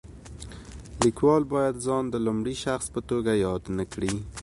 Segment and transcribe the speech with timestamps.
[1.03, 4.13] لیکوال باید ځان د لومړي شخص په توګه یاد نه کړي.